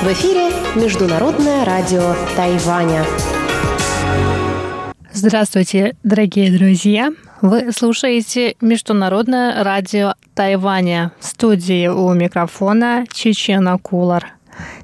[0.00, 3.04] В эфире Международное радио Тайваня.
[5.12, 7.12] Здравствуйте, дорогие друзья!
[7.42, 11.12] Вы слушаете Международное радио Тайваня.
[11.20, 14.33] В студии у микрофона Чечена Кулар.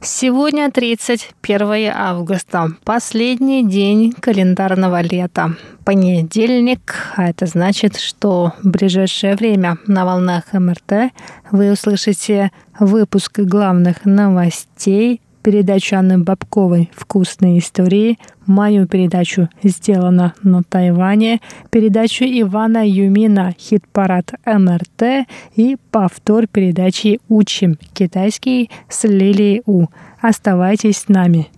[0.00, 5.57] Сегодня 31 августа, последний день календарного лета.
[5.84, 11.12] Понедельник, а это значит, что в ближайшее время на волнах МРТ.
[11.51, 21.40] Вы услышите выпуск главных новостей передачу Анны Бабковой «Вкусные истории», мою передачу «Сделано на Тайване»,
[21.70, 25.26] передачу Ивана Юмина «Хит-парад МРТ»
[25.56, 29.86] и повтор передачи «Учим китайский» с Лилией У.
[30.20, 31.48] Оставайтесь с нами.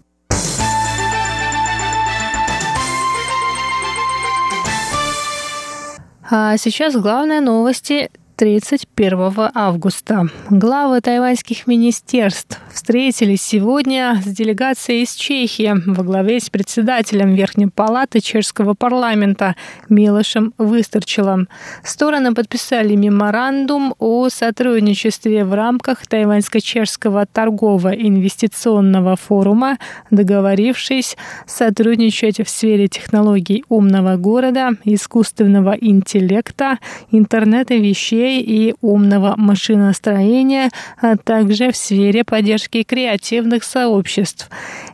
[6.35, 8.11] А сейчас главные новости
[8.43, 10.27] 31 августа.
[10.51, 18.19] Главы тайваньских министерств встретились сегодня с делегацией из Чехии во главе с председателем Верхней палаты
[18.19, 19.55] чешского парламента
[19.89, 21.49] Милошем Выстарчелом.
[21.85, 29.79] Стороны подписали меморандум о сотрудничестве в рамках Тайваньско-чешского торгово-инвестиционного форума,
[30.11, 36.81] договорившись сотрудничать в сфере технологий умного города, искусственного интеллекта,
[37.13, 44.49] интернета вещей и умного машиностроения, а также в сфере поддержки креативных сообществ.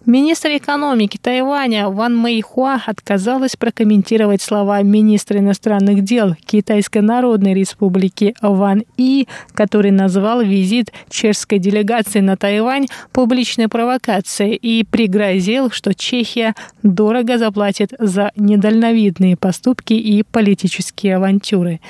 [0.06, 8.84] Министр экономики Тайваня Ван Мэйхуа отказалась прокомментировать слова министра иностранных дел Китайской Народной Республики Ван
[8.96, 17.36] И, который назвал визит чешской делегации на Тайвань публичной провокацией и пригрозил, что Чехия дорого
[17.38, 21.80] заплатит за недальновидные поступки и политические авантюры.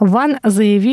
[0.00, 0.38] Ван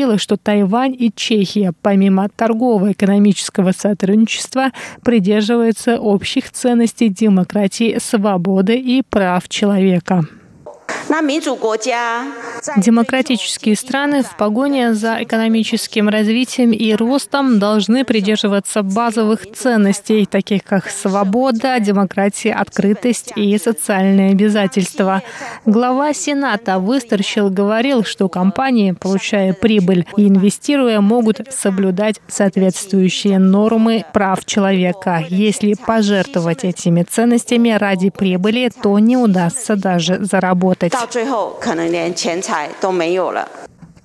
[0.04, 4.70] заявила, что Тайвань и Чехия, помимо торгово-экономического сотрудничества,
[5.02, 10.24] придерживаются общих ценностей демократии, свободы и прав человека.
[12.77, 20.89] Демократические страны в погоне за экономическим развитием и ростом должны придерживаться базовых ценностей, таких как
[20.89, 25.21] свобода, демократия, открытость и социальные обязательства.
[25.65, 34.45] Глава Сената Выстерчил говорил, что компании, получая прибыль и инвестируя, могут соблюдать соответствующие нормы прав
[34.45, 35.23] человека.
[35.29, 40.91] Если пожертвовать этими ценностями ради прибыли, то не удастся даже заработать.
[40.91, 43.47] 到最后，可能连钱财 都没有了。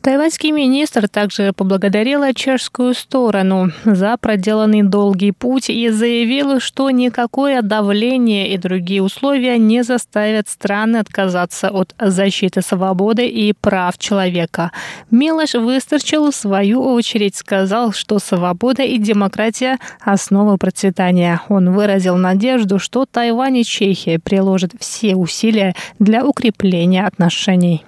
[0.05, 8.53] Тайваньский министр также поблагодарил чешскую сторону за проделанный долгий путь и заявил, что никакое давление
[8.53, 14.73] и другие условия не заставят страны отказаться от защиты свободы и прав человека.
[15.11, 21.41] Милош Выстарчил в свою очередь сказал, что свобода и демократия – основа процветания.
[21.49, 27.87] Он выразил надежду, что Тайвань и Чехия приложат все усилия для укрепления отношений.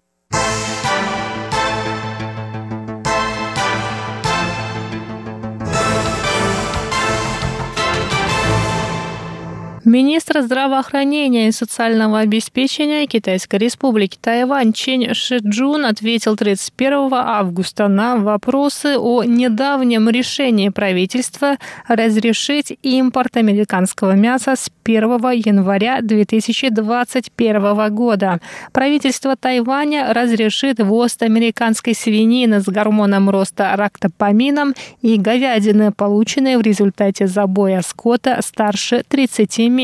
[9.91, 18.97] Министр здравоохранения и социального обеспечения Китайской республики Тайвань Чен Шиджун ответил 31 августа на вопросы
[18.97, 21.57] о недавнем решении правительства
[21.89, 28.39] разрешить импорт американского мяса с 1 января 2021 года.
[28.71, 37.27] Правительство Тайваня разрешит ввоз американской свинины с гормоном роста рактопамином и говядины, полученной в результате
[37.27, 39.80] забоя скота старше 30 месяцев.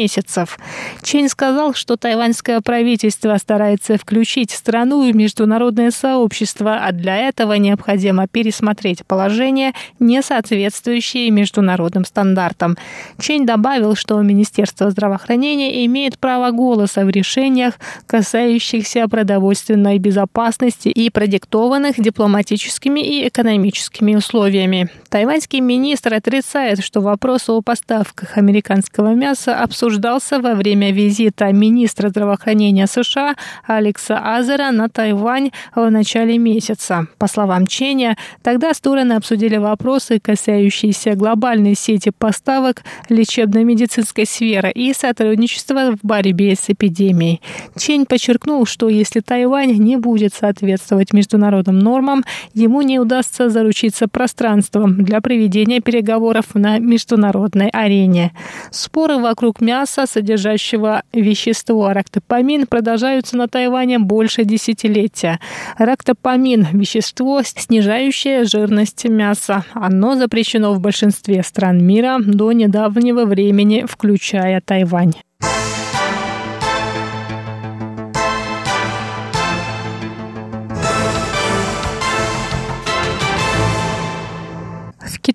[1.02, 8.28] Чень сказал, что тайваньское правительство старается включить страну в международное сообщество, а для этого необходимо
[8.28, 12.78] пересмотреть положение, не соответствующее международным стандартам.
[13.20, 17.76] Чень добавил, что Министерство здравоохранения имеет право голоса в решениях,
[18.06, 24.90] касающихся продовольственной безопасности и продиктованных дипломатическими и экономическими условиями.
[25.10, 32.88] Тайваньский министр отрицает, что вопрос о поставках американского мяса обсуждался во время визита министра здравоохранения
[32.88, 33.36] США
[33.66, 37.08] Алекса Азера на Тайвань в начале месяца.
[37.18, 45.96] По словам Ченя, тогда стороны обсудили вопросы, касающиеся глобальной сети поставок лечебно-медицинской сферы и сотрудничества
[45.96, 47.42] в борьбе с эпидемией.
[47.78, 55.02] Чень подчеркнул, что если Тайвань не будет соответствовать международным нормам, ему не удастся заручиться пространством
[55.06, 58.34] для проведения переговоров на международной арене.
[58.70, 65.40] Споры вокруг мяса мяса, содержащего вещество рактопамин, продолжаются на Тайване больше десятилетия.
[65.78, 69.66] Рактопамин– вещество, снижающее жирность мяса.
[69.74, 75.14] Оно запрещено в большинстве стран мира до недавнего времени, включая Тайвань.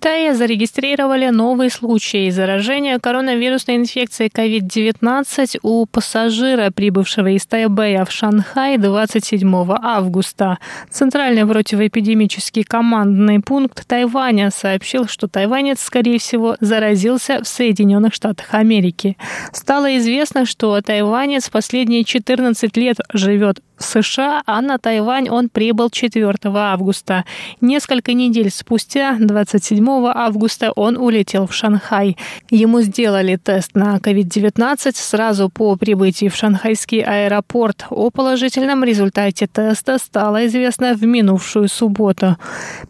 [0.02, 8.78] Китае зарегистрировали новые случаи заражения коронавирусной инфекцией COVID-19 у пассажира, прибывшего из Тайбэя в Шанхай
[8.78, 9.49] 27
[9.81, 10.58] августа.
[10.90, 19.16] Центральный противоэпидемический командный пункт Тайваня сообщил, что тайванец, скорее всего, заразился в Соединенных Штатах Америки.
[19.52, 26.34] Стало известно, что тайванец последние 14 лет живет США, а на Тайвань он прибыл 4
[26.44, 27.25] августа.
[27.61, 32.17] Несколько недель спустя, 27 августа, он улетел в Шанхай.
[32.50, 37.87] Ему сделали тест на COVID-19 сразу по прибытии в шанхайский аэропорт.
[37.90, 42.37] О положительном результате теста стало известно в минувшую субботу.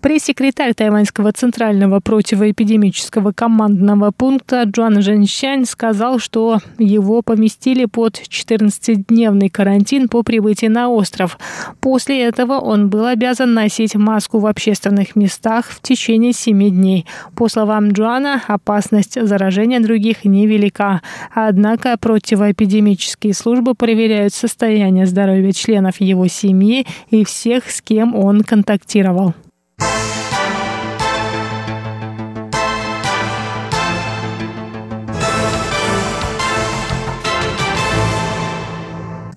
[0.00, 10.08] Пресс-секретарь Тайваньского центрального противоэпидемического командного пункта Джуан Женщань сказал, что его поместили под 14-дневный карантин
[10.08, 11.38] по прибытии на остров.
[11.80, 17.06] После этого он был обязан носить маску в общественных местах в течение семи дней.
[17.34, 21.02] По словам Джоана, опасность заражения других невелика.
[21.34, 29.34] Однако противоэпидемические службы проверяют состояние здоровья членов его семьи и всех, с кем он контактировал.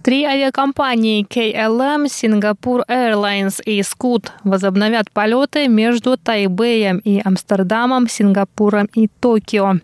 [0.05, 9.07] Три авиакомпании KLM, Singapore Airlines и Scoot возобновят полеты между Тайбэем и Амстердамом, Сингапуром и
[9.07, 9.77] Токио.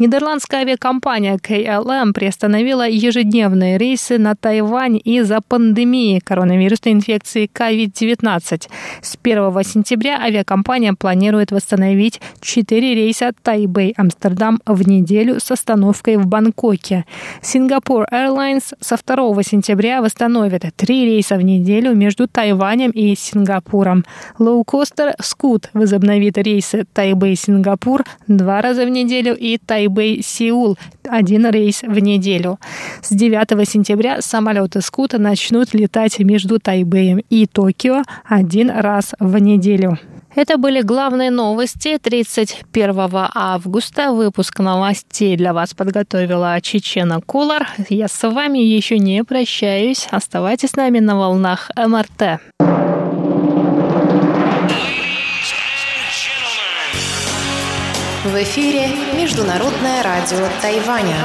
[0.00, 8.68] Нидерландская авиакомпания KLM приостановила ежедневные рейсы на Тайвань из-за пандемии коронавирусной инфекции COVID-19.
[9.00, 17.04] С 1 сентября авиакомпания планирует восстановить 4 рейса Тайбэй-Амстердам в неделю с остановкой в Бангкоке.
[17.42, 24.06] Singapore Airlines со 2 сентября сентября восстановит три рейса в неделю между Тайванем и Сингапуром.
[24.38, 32.58] Лоукостер «Скут» возобновит рейсы Тайбэй-Сингапур два раза в неделю и Тайбэй-Сеул один рейс в неделю.
[33.02, 39.98] С 9 сентября самолеты «Скут» начнут летать между Тайбэем и Токио один раз в неделю.
[40.38, 42.94] Это были главные новости 31
[43.34, 44.12] августа.
[44.12, 47.66] Выпуск новостей для вас подготовила Чечена Кулар.
[47.88, 50.06] Я с вами еще не прощаюсь.
[50.12, 52.40] Оставайтесь с нами на волнах МРТ.
[58.22, 61.16] В эфире Международное радио Тайваня.